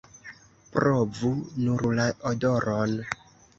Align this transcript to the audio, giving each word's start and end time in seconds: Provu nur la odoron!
Provu 0.77 1.29
nur 1.67 1.87
la 2.01 2.09
odoron! 2.33 2.99